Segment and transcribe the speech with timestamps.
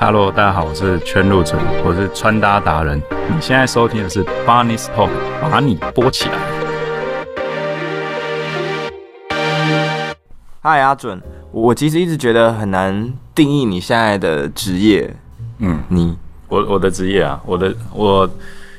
[0.00, 3.02] Hello，大家好，我是圈路者，我是穿搭达人。
[3.28, 5.10] 你现在收听的是 Barney's Talk，
[5.42, 6.38] 把你播起来。
[10.60, 15.12] 嗨，阿准，我其实一直觉得很难定义你现在的职业。
[15.58, 18.30] 嗯，你，我我的职业啊，我的我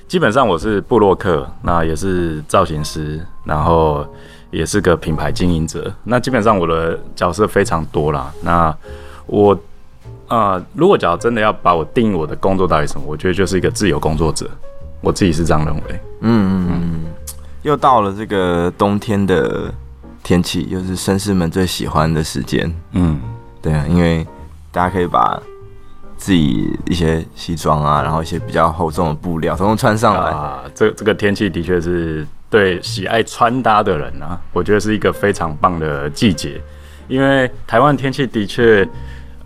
[0.07, 4.07] 基本上我是布洛克，那也是造型师，然后
[4.51, 5.93] 也是个品牌经营者。
[6.05, 8.31] 那基本上我的角色非常多啦。
[8.41, 8.73] 那
[9.25, 9.59] 我。
[10.29, 14.49] 啊、呃，如果假如真的要把我定义我的工作到底什么，我觉得就是一个自由工作者，
[15.01, 15.81] 我自己是这样认为。
[16.21, 17.05] 嗯嗯嗯。
[17.63, 19.73] 又到了这个冬天的
[20.23, 22.71] 天气，又是绅士们最喜欢的时间。
[22.91, 23.19] 嗯，
[23.59, 24.25] 对啊，因为
[24.71, 25.41] 大家可以把
[26.15, 30.29] 自己一些西装啊，然后一些比较厚重的布料，统统穿上来。
[30.29, 36.61] 啊，这这个天气的确是对喜爱穿搭的人啊，我觉得是一个非常棒的季节，
[37.07, 38.87] 因为台湾天气的确。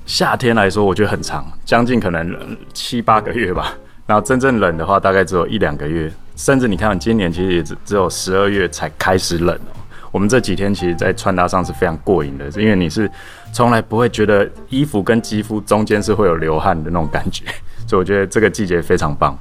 [0.05, 3.73] 夏天来说，我觉得很长，将近可能七八个月吧。
[4.05, 9.71] 然后真正冷的话，大概只有一两个月，甚至你看，今年其实也只只有十二月才开始冷哦。
[10.11, 13.09] 我们这几天其实，在穿搭上是非常过瘾的，因为你是
[13.53, 17.45] 从来不会觉得衣服跟肌肤中间是会有流汗的那种感觉，
[17.87, 19.37] 所以我觉得这个季节非常棒。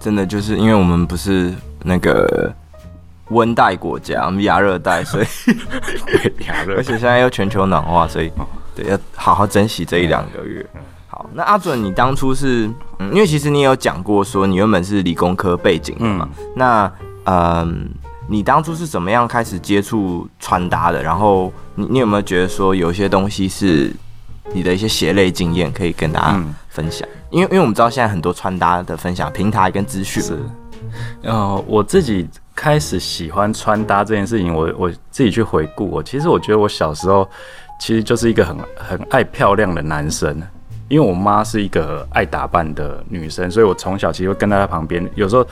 [0.00, 1.54] 真的就是因为我们不是
[1.84, 2.52] 那个
[3.28, 5.26] 温带国家，我们亚热带，所以
[6.48, 8.30] 亚热，而且现在又全球暖化，所以。
[8.74, 10.64] 对，要好好珍惜这一两个月。
[11.06, 16.92] 好，那阿准，你当初是，嗯，因为其实你有讲过说你原本是理工科背景的嘛，嗯、那，
[17.24, 17.90] 嗯，
[18.28, 21.02] 你当初是怎么样开始接触穿搭的？
[21.02, 23.92] 然后你你有没有觉得说有些东西是
[24.54, 27.06] 你的一些鞋类经验可以跟大家分享？
[27.06, 30.38] 嗯、因为因为我们知道现在很多穿搭的分享平台跟资讯是，
[31.24, 37.28] 呃，我自己开始喜欢穿搭这件事情，我我自己去回顾，我其实我觉得我小时候。
[37.82, 40.40] 其实就是一个很很爱漂亮的男生，
[40.88, 45.04] 因为我妈是一个爱打扮的女生，所以我从小其实会跟在她旁边。
[45.16, 45.44] 有时候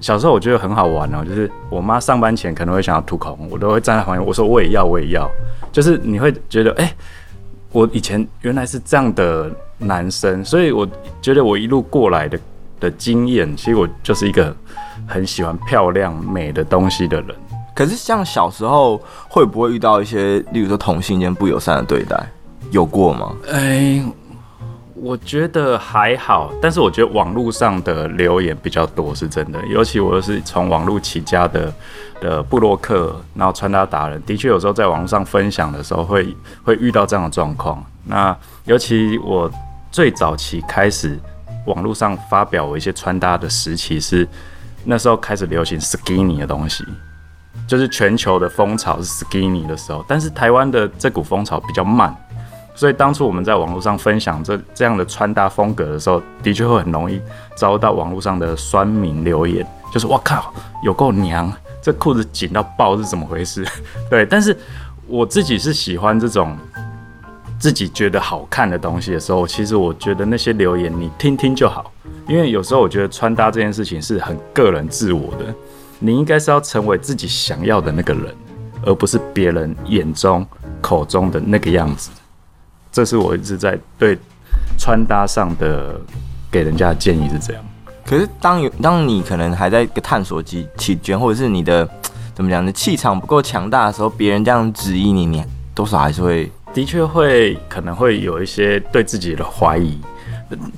[0.00, 5.30] 小时候我觉得很好玩哦，就是我妈上班前可能会想要涂口红，我都会站在旁边，我说我也要，我也要。
[5.70, 6.90] 就是你会觉得，哎、
[7.70, 10.88] 我以前原来是这样的男生，所以我
[11.20, 12.40] 觉得我一路过来的
[12.80, 14.56] 的经验，其实我就是一个
[15.06, 17.36] 很喜欢漂亮美的东西的人。
[17.74, 22.24] 可是像小时候会不会遇到一些，例如说同性间不友善的对待，
[22.70, 23.34] 有过吗？
[23.50, 24.00] 哎、
[24.94, 29.60] 我觉得还好，但是我觉得网络上的留言比较多，是真的。
[29.66, 31.74] 尤其我又是从网络起家的
[32.20, 37.84] 的布洛克，然后穿搭达人，的确有时候在网络上分享的时候会会遇到这样的状况。
[38.06, 38.36] 那
[38.66, 39.50] 尤其我
[39.90, 41.18] 最早期开始
[41.66, 44.28] 网络上发表我一些穿搭的时期是
[44.84, 46.84] 那时候开始流行 skinny 的东西。
[47.66, 52.14] 就是全球的风潮是 skinny 的时候，但是台湾的这股风潮比较慢，
[52.74, 57.20] 所以当初我们在网络上分享这这样的穿搭风格的时候，的确会很容易
[57.56, 60.52] 遭到网络上的酸民留言，就是哇靠，
[60.82, 63.66] 有够娘，这裤子紧到爆是怎么回事？
[64.10, 64.56] 对，但是
[65.06, 66.56] 我自己是喜欢这种
[67.58, 71.90] 自己觉得好看的东西的时候，其实我觉得那些留言你听听就好，
[72.28, 75.46] 因为有时候我觉得穿搭这件事情是很个人自我的。
[76.04, 78.26] 你应该是要成为自己想要的那个人，
[78.84, 80.46] 而不是别人眼中、
[80.82, 82.10] 口中的那个样子。
[82.92, 84.18] 这是我一直在对
[84.78, 85.98] 穿搭上的
[86.50, 87.64] 给人家的建议是这样。
[88.04, 91.88] 可是当有当你可能还在一个探索期期间，或者是你的
[92.34, 95.42] 怎么讲，你气场不够强大的时候，别人这样质疑你，你
[95.74, 99.98] 多少还是会，的确会可能会有一些对自己的怀疑。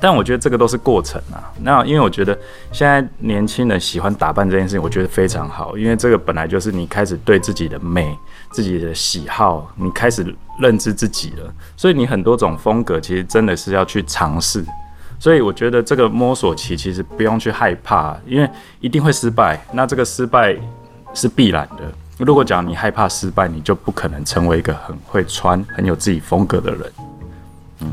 [0.00, 1.52] 但我觉得这个都是过程啊。
[1.62, 2.38] 那因为我觉得
[2.72, 5.76] 现在年轻人喜欢打扮这件事情，我觉得非常好。
[5.76, 8.16] 因为这个本来就是你开始对自己的美、
[8.50, 11.52] 自己的喜好，你开始认知自己了。
[11.76, 14.64] 所以你很多种风格，其实真的是要去尝试。
[15.18, 18.48] 所以我觉得这个摸索期其实不用去害怕，因为
[18.80, 19.58] 一定会失败。
[19.72, 20.56] 那这个失败
[21.14, 21.84] 是必然的。
[22.18, 26.92] 如果讲你害怕失败，你就不可能成为一个很会穿、很有自己风格的人。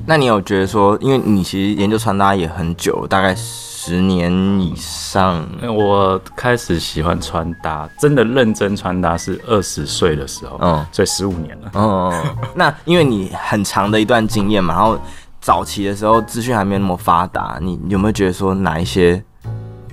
[0.05, 5.45] 那你有觉得说，因为你其实研究穿搭也很久，大概十年以上。
[5.67, 11.71] 我开始喜欢穿搭，真的认真穿搭是二十岁的时候，嗯，所以十五年了。
[11.73, 12.11] 嗯，
[12.55, 14.97] 那因为你很长的一段经验嘛，然后
[15.41, 19.21] 早期的时候资讯还没有那么发达，你有没有觉得说哪一些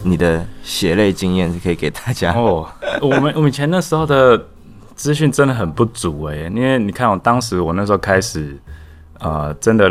[0.05, 2.33] 你的血泪经验是可以给大家？
[2.35, 2.69] 哦，
[3.01, 4.41] 我们我们以前那时候的
[4.95, 8.57] 资讯真的很不足哎，因为你看我当时我那时候开始。
[9.21, 9.91] 呃，真的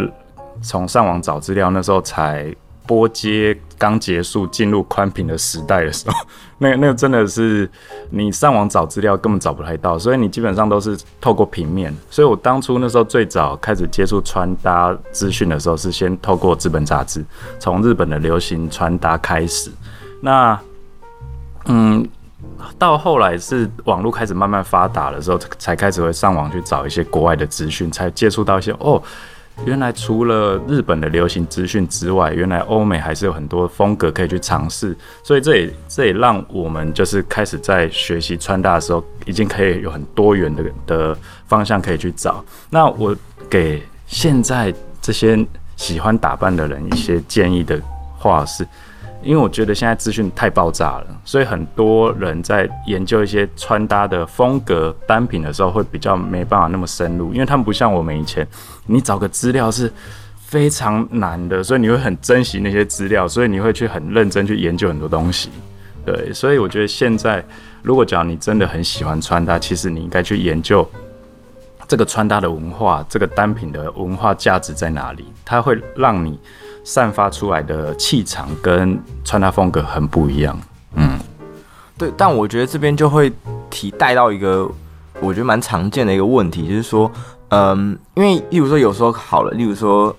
[0.62, 2.54] 从上网找资料，那时候才
[2.86, 6.16] 拨接刚结束进入宽屏的时代的时候，
[6.58, 7.70] 那那个真的是
[8.10, 11.96] 你上网找资料根本找不太到，所以你基本上都是透过平面。
[12.10, 17.24] 所以我当初那时候最早开始接触穿搭资讯的时候，是先透过资本杂志，
[17.60, 19.72] 从日本的流行穿搭开始。
[20.22, 20.60] 那
[21.66, 22.08] 嗯，
[22.78, 29.02] 到后来是网络开始慢慢发达的时候，才开始会上网去找一些国外的资讯，才接触到一些哦。
[29.66, 42.42] 原来除了日本的流行资讯之外，原来欧美还是有很多风格可以去尝试，所以这也这也让我们就是开始在学习穿搭的时候，已经可以有很多元的的方向可以去找。
[42.70, 43.14] 那我
[43.50, 45.46] 给现在这些
[45.76, 47.82] 喜欢打扮的人一些建议的
[48.18, 48.66] 话是。
[49.22, 58.48] 因为我觉得现在资讯太爆炸了，所以很多人在研究一些穿搭的风格单品的时候，会比较没办法那么深入，因为他们不像我们以前，
[58.86, 59.92] 你找个资料是
[60.38, 65.50] 非常难的，所以你会很珍惜那些资料，所以你会去很认真去研究很多东西。
[66.06, 67.44] 对，所以我觉得现在，
[67.84, 70.90] 如果讲你真的很喜欢穿搭，其实你应该去研究
[71.90, 76.40] 这个穿搭的文化，这个单品的文化价值在哪里，它会让你。
[76.90, 80.60] 散发出来的气场跟穿搭风格很不一样，
[80.96, 81.20] 嗯，
[81.96, 83.32] 对，但我觉得这边就会
[83.70, 84.68] 提带到一个
[85.22, 87.12] 我觉得蛮常见的一个问题，就是说，
[87.50, 90.16] 嗯，因为例如说有时候好了，例如说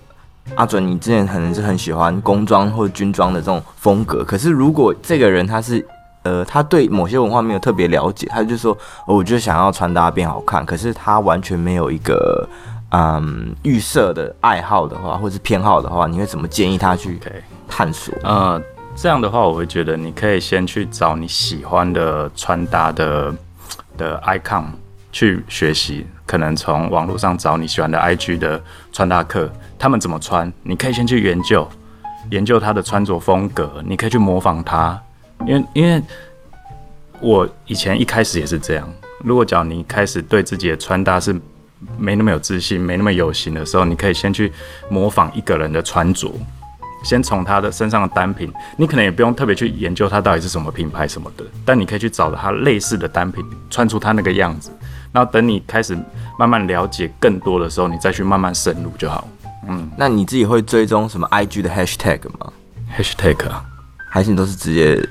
[0.54, 5.84] 阿准，你之前可能是很喜欢工装或者军装的这种风格，可是如果这个人他是
[6.22, 8.72] 呃他对某些文化没有特别了解，他就说，
[9.08, 12.48] 哦，我就想要穿搭变好看，可是他完全没有一个。
[12.92, 17.20] 嗯，预设的爱好的话，或者是偏好的话，你会怎么建议他去
[17.68, 18.12] 探索？
[18.24, 18.60] 呃，
[18.96, 23.32] 这样的话，我会觉得你可以先去找你喜欢的穿搭的
[23.96, 24.64] 的 icon
[25.12, 28.60] 去学习，可能从网络上找你喜欢的 IG 的
[28.92, 29.48] 穿搭课，
[29.78, 31.68] 他们怎么穿，你可以先去研究，
[32.30, 35.00] 研究他的穿着风格，你可以去模仿他，
[35.46, 36.02] 因为因为
[37.20, 41.40] 我以前一开始也是这样，如果讲你开始对自己的穿搭是。
[41.98, 44.52] 没那么有自信，没那么有型的时候，你可以先去
[44.88, 46.32] 模仿一个人的穿着，
[47.02, 54.70] 先从他的身上的单品，你可能也不用特别去研究他到底是什么品牌什么的，但你可以去找他类似的单品，穿出他那个样子，
[55.12, 55.98] 然后等你开始
[56.38, 59.26] 慢慢了解更多的时候，你再去慢慢深入就好。
[59.68, 62.52] 嗯，那你自己会追踪什么 IG 的 hashtag 吗
[62.96, 63.64] ？hashtag 啊，
[64.10, 65.02] 还是你都是直接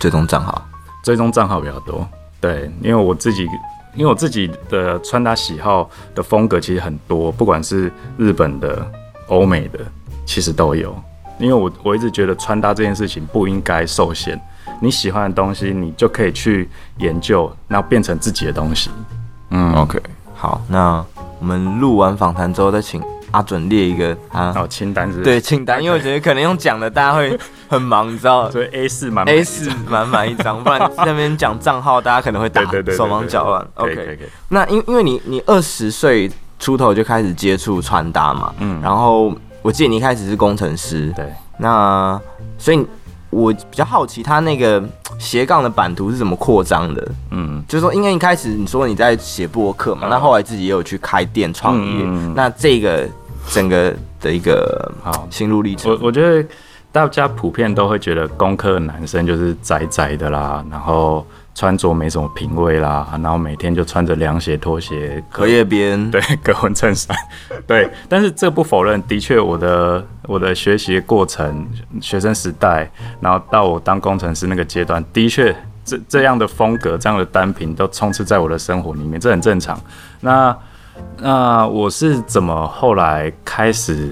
[0.00, 0.66] 追踪账号？
[1.02, 2.08] 追踪账号比较多，
[2.40, 3.46] 对，因为我自己。
[3.96, 8.86] 因为我自己的穿搭喜好的风格其实很多，不管是日本的、
[9.28, 9.80] 欧美的，
[10.24, 10.94] 其实都有。
[11.38, 14.40] 因为我我一直觉得穿搭这件事情不应该受限，
[14.80, 18.90] 你喜欢的东西你就可以去研究，那变成自己的东西。
[19.50, 20.00] 嗯，OK，
[20.34, 21.04] 好，那
[21.38, 23.02] 我们录完访谈之后再请。
[23.36, 25.22] 阿准列一个啊，哦，清单是，是？
[25.22, 27.38] 对，清单，因为我觉得可能用讲的大家会
[27.68, 28.50] 很 忙，你知道？
[28.50, 32.62] 所 以 A 四满 A 四满满一张，不然 那边讲账号，大家可能会打
[32.96, 33.68] 手忙脚乱。
[33.74, 34.18] OK，
[34.48, 42.18] 那因因为你你二十岁出头就开始接触穿搭嘛，嗯，然后我记得你一开始是工程师，对，那
[42.56, 42.86] 所以。
[43.28, 44.82] 我比较好奇，他那个
[45.18, 47.08] 斜杠的版图是怎么扩张的？
[47.32, 53.06] 嗯，就是说，因为一开始你说你在写博客嘛，那后来自己也有去开店创业，嗯，那这个
[53.48, 56.46] 整个的一个好心路历程，我我觉得
[56.92, 61.26] 大家普遍都会觉得工科男生就是宅宅的啦，然后。
[61.58, 67.16] 穿着没什么品味啦，然后每天就穿着凉鞋、拖鞋、荷叶边， 对，格纹衬衫，
[67.66, 67.90] 对。
[68.10, 71.66] 但是这不否认，的确，我的我的学习过程，
[71.98, 79.80] 学生时代，然后到我当工程师那个阶段，的确，这这样的风格、这样的单品都充斥在我的生活里面，这很正常。
[80.20, 80.54] 那
[81.18, 84.10] 那我是怎么后来开始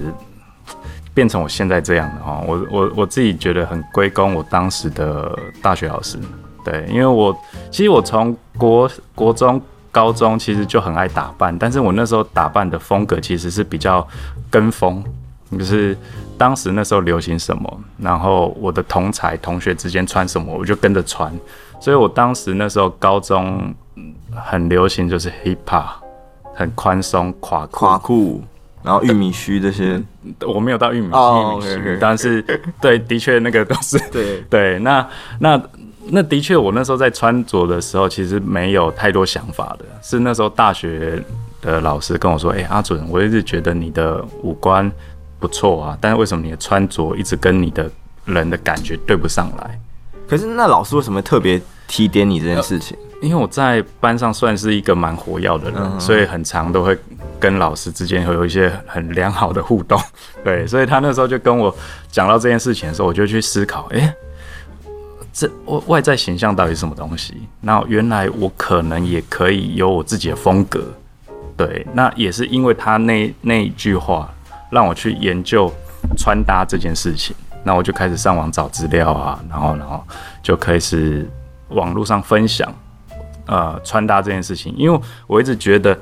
[1.12, 2.42] 变成我现在这样的哈？
[2.46, 6.18] 我我我自己觉得很归功我当时的大学老师。
[6.64, 7.36] 对，因为我
[7.70, 9.60] 其实我从国国中、
[9.92, 14.06] 高中其实就很爱打扮，但是我那时候打扮的风格其实是比较
[14.50, 15.04] 跟风，
[15.58, 15.94] 就是
[16.38, 21.30] 当时那时候流行什么，然后我的同才同学之间穿什么，我就跟着穿。
[21.78, 23.74] 所以我当时那时候高中
[24.34, 25.84] 很流行就是 hip hop，
[26.54, 28.42] 很宽松垮垮裤，
[28.82, 30.00] 然后玉米须这些，
[30.46, 32.42] 我没有到玉米须，玉米须，但是
[32.80, 35.06] 对，的确那个都是 对 对，那
[35.38, 35.60] 那。
[36.06, 39.86] 那的确，我那时候在穿着的时候，其实没有太多想法的。
[40.02, 41.18] 是那时候大学
[41.62, 44.92] 的老师跟我说：“哎、欸，阿准，我一直觉得你的五官
[45.38, 47.90] 不错啊，但是为什么你的穿着一直跟你的
[48.26, 49.80] 人的感觉对不上来？”
[50.28, 52.96] 可是那老师为什么特别提点你这件事情？
[53.22, 56.96] 因为我在班上算是一个蛮活跃的人，嗯，所以很常都会
[57.40, 59.98] 跟老师之间会有一些很良好的互动，
[60.44, 61.74] 对，所以他那时候就跟我
[62.10, 64.14] 讲到这件事情的时候，我就去思考，诶、欸，
[65.32, 67.34] 这外外在形象到底是什么东西？
[67.62, 70.84] 那原来我可能也可以有我自己的风格，
[71.56, 74.28] 对，那也是因为他那那一句话，
[74.70, 75.72] 让我去研究
[76.18, 80.04] 穿搭这件事情，那我就开始上网找资料啊，然后然后
[80.42, 81.26] 就开始
[81.74, 82.72] 网络上分享。
[83.46, 85.94] 呃，穿搭这件事情，因为我一直觉得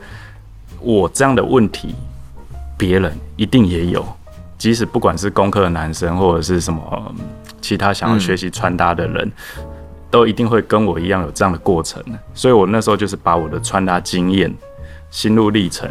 [0.79, 1.93] 我这样的问题，
[2.79, 4.07] 别人一定也有，
[4.57, 7.15] 即使不管是工科的男生，或者是什么
[7.61, 9.33] 其他想要学习穿搭的人，
[10.09, 12.01] 都一定会跟我一样有这样的过程。
[12.33, 14.55] 所以我那时候就是把我的穿搭经验、
[15.11, 15.91] 心路历程，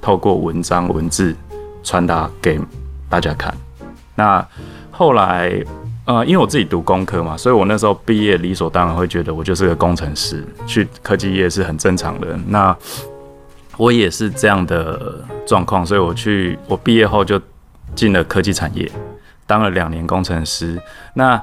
[0.00, 1.34] 透过文章文字
[1.82, 2.60] 传达给
[3.08, 3.52] 大家看。
[4.14, 4.46] 那
[4.92, 5.60] 后来。
[6.04, 12.36] 呃，因为我自己读工科嘛，所以我那时候毕业理所当然会觉得我就是个工程师，去科技业是很正常的。
[12.48, 12.76] 那
[13.76, 17.40] 我也是这样的状况，所以我去我毕业后就
[17.94, 18.90] 进了科技产业，
[19.46, 20.80] 当了两年工程师。
[21.14, 21.40] 那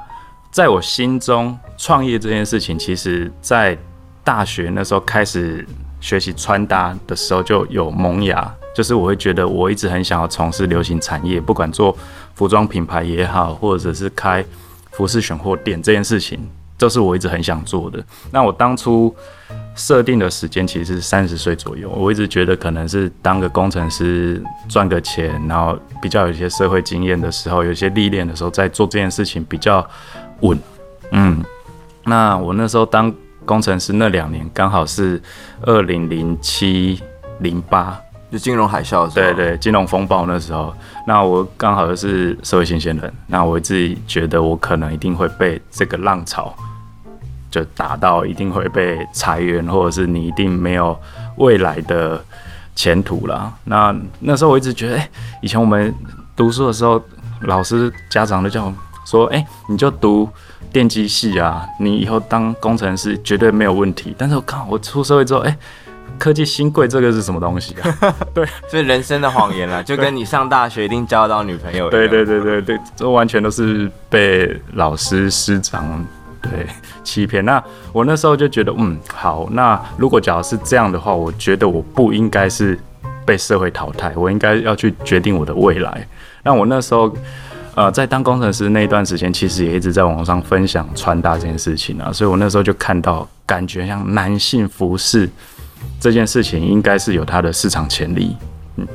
[0.51, 3.77] 在我心中，创业这件事情，其实在
[4.25, 5.65] 大学那时候开始
[6.01, 11.97] 学习穿搭的时候就有萌芽，就是我会觉得我一直很想要从事流行产业，不管做。
[12.35, 14.41] 服装品牌也好，或者是开
[14.91, 16.39] 服饰选货店这件事情，
[16.77, 18.01] 都是我一直很想做的。
[18.31, 19.13] 那我当初
[19.75, 29.85] 设定的时间其实是三十岁左右，我一直觉得可能是当个工程师赚个钱，然后比较有一些社会经验的时候，有一些历练的时候，在做这件事情比较
[30.39, 30.57] 稳。
[31.11, 31.43] 嗯，
[32.05, 35.21] 那我那时候当工程师那两年，刚好是
[35.63, 37.01] 二零零七
[37.39, 37.99] 零八。
[38.31, 40.73] 就金融海啸的时候，对对，金融风暴那时候，
[41.07, 46.53] 那我刚好就是社会新鲜人，那我自己觉得我可能一定会被这个浪潮
[47.49, 50.95] 就打到，一定会被裁员，或者是你一定没有
[51.37, 52.23] 未来的
[52.75, 53.51] 前途了。
[53.63, 55.09] 那那时候我一直觉得，哎、
[55.41, 55.93] 以前我们
[56.35, 57.01] 读书的时候，
[57.41, 58.73] 老师家长都叫我
[59.05, 60.29] 说，哎、你就读
[60.71, 64.13] 电机系啊，你以后当工程师绝对没有问题。
[64.15, 65.57] 但是我靠，我出社会之后，哎、
[66.17, 68.15] 科技新贵，这个是什么东西啊？
[68.33, 71.89] 对，所以人生的谎言啦，就跟你上大学一定交到女朋友一样。
[71.89, 76.05] 对对对对对，这完全都是被老师师长
[76.41, 76.67] 对
[77.03, 77.43] 欺骗。
[77.45, 77.63] 那
[77.93, 82.77] 我那时候就觉得，嗯，好，那如果假如是这样的话，我觉得我不应该是
[83.25, 86.07] 被社会淘汰，我应该要去决定我的未来。
[86.43, 87.13] 那我那时候，
[87.75, 95.29] 呃，在当工程师那一段时间，其实也一直在网上分享穿搭这件事情啊，所以我那时候就看到，感觉像男性服饰。
[95.99, 98.35] 这件事情应该是有它的市场潜力，
[98.77, 98.87] 嗯，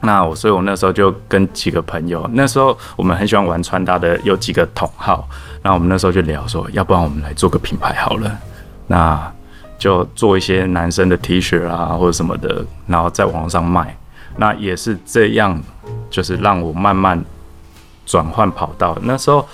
[0.00, 5.28] 那我所以，我那时候就跟几个朋友，那时候我们很喜欢玩穿搭的，有几个同好，
[5.62, 8.38] 那我们那时候就聊说，要不然我们来做个品牌好了，
[8.86, 9.32] 那
[9.78, 13.94] 就做一些男生的 T 恤啊或者什么的，然后在网上卖，
[14.36, 15.60] 那也是这样，
[16.08, 17.22] 就是让我慢慢
[18.06, 18.96] 转换跑道。
[19.02, 19.46] 那时候，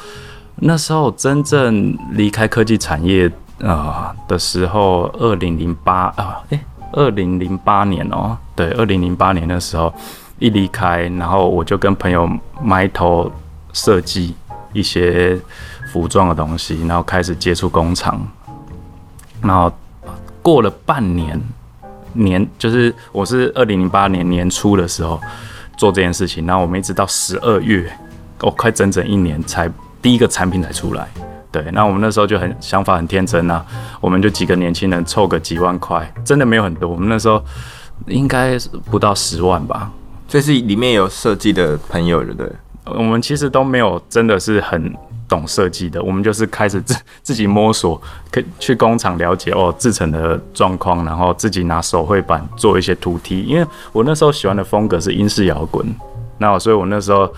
[0.57, 3.29] 那时候真正离开科技产业
[3.61, 6.61] 啊、的时候，二零零八啊，诶。
[6.93, 9.93] 二零零八年哦，对，二零零八年的时候
[10.39, 12.29] 一离开，然后我就跟朋友
[12.63, 13.31] 埋头
[13.73, 14.35] 设计
[14.73, 15.39] 一些
[15.93, 18.21] 服装的东西，然后开始接触工厂，
[19.41, 19.73] 然后
[20.43, 21.41] 过了半年，
[22.13, 25.21] 年就是我是二零零八年年初的时候
[25.77, 27.91] 做这件事情，然后我们一直到十二月，
[28.41, 29.71] 哦，快整整一年才
[30.01, 31.09] 第一个产品才出来。
[31.53, 33.63] 对，那我们那时候就很想法很天真啊，
[34.01, 36.89] 我们就几个年轻人凑个几万块，真的没有很多。
[36.89, 37.45] 我们那时候
[38.07, 38.59] 应该
[38.91, 39.91] 不到十万吧，
[40.27, 42.51] 所以是里面有设计的朋友，对不对？
[42.87, 44.93] 我们其实都没有真的是很
[45.29, 53.43] 懂设计的，我们就是开始自自己摸索，可去工厂了解哦制成的状况，然后自己拿手绘板做一些图梯。
[53.43, 55.87] 因为我那时候喜欢的风格是英式摇滚，
[56.39, 57.33] 那所以我那时候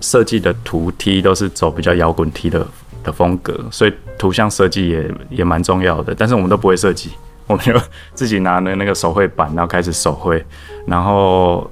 [0.00, 2.66] 设计的图梯都是走比较摇滚梯的。
[3.02, 6.14] 的风格，所以图像设计也也蛮重要的。
[6.14, 7.10] 但是我们都不会设计，
[7.46, 7.72] 我们就
[8.14, 10.44] 自己拿了那个手绘板，然后开始手绘。
[10.86, 11.70] 然后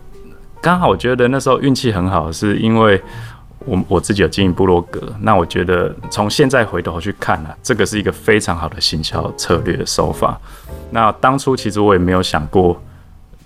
[0.60, 3.00] 刚好我觉得那时候运气很好，是因为
[3.60, 5.00] 我我自己有经营部落格。
[5.20, 10.38] 那我觉得从现在回头去看啊，这个是一个非常好的行销策略手法。
[10.90, 12.80] 那当初其实我也没有想过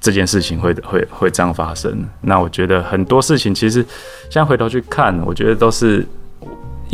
[0.01, 2.07] 这件事情会会会这样发生。
[2.21, 3.83] 那我觉得很多事情其实
[4.31, 6.07] 现在回头去看，我觉得都是。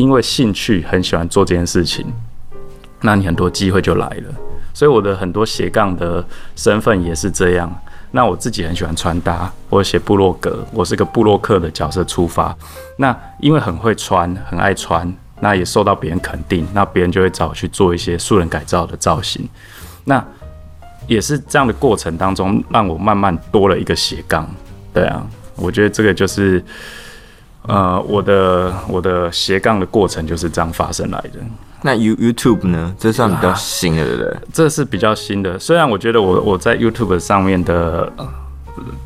[0.01, 2.07] 因为兴趣很喜欢做这件事情，
[3.03, 4.35] 那你很多机会就来了。
[4.73, 6.25] 所以我的很多斜杠的
[6.57, 7.71] 身份也是这样。
[8.13, 12.57] 那我自己很喜欢穿搭，我写布洛格，我是个布洛克的角色出发。
[12.97, 19.47] 那因为很会穿，很爱穿，那也受到别人肯定，那别人就会找我去做一些素人改造的造型。
[20.05, 20.25] 那
[21.07, 24.49] 也是这样的过程当中，让我慢慢多了一个斜杠。
[24.95, 25.25] 对啊，
[25.57, 26.65] 我觉得这个就是，
[27.63, 31.39] 呃，我的我的斜杠的过程就是这样发生来的。
[31.83, 32.95] 那 You YouTube 呢？
[32.99, 34.37] 这算比较新的，对不对？
[34.53, 35.59] 这是比较新的。
[35.59, 38.13] 虽然我觉得我我在 YouTube 上面的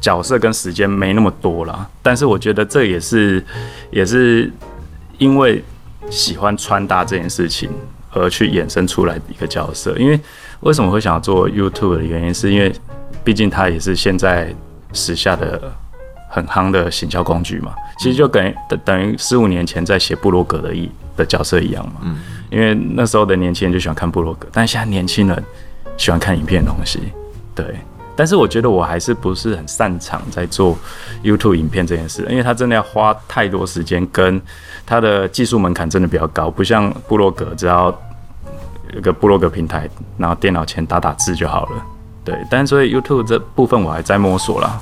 [0.01, 3.45] 角色跟时间没那么多啦，但是我觉得这也是
[3.91, 4.51] 也是
[5.19, 5.63] 因为
[6.11, 7.71] 喜欢穿搭这件事情
[8.13, 9.97] 而去衍生出来的一个角色。
[9.97, 10.19] 因为
[10.61, 12.73] 为什么会想要做 YouTube 的原因，是因为
[13.23, 14.53] 毕竟它也是现在
[14.93, 15.73] 时下的
[16.35, 17.73] 很夯的行销工具嘛。
[17.99, 22.01] 其实就等于等等于十五年前在写布洛格的一的角色一样嘛。
[22.03, 22.19] 嗯。
[22.51, 25.45] 因为那时候的年轻人就喜欢看布洛格，但现在年轻人
[25.97, 27.01] 喜欢看影片的东西，
[27.55, 27.65] 对。
[28.17, 30.79] 但是我觉得我还是不是很擅长在做
[31.25, 34.41] YouTube 影片这件事，因为他真的要花太多时间，跟
[34.87, 37.93] 他的技术门槛真的比较高，不像布洛格，只要
[38.95, 41.85] 有个布洛格平台，然后电脑前打打字就好了，
[42.25, 42.39] 对。
[42.49, 44.81] 但所以 YouTube 这部分我还在摸索啦。